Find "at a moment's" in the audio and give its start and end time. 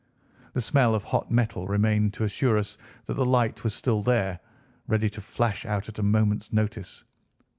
5.89-6.51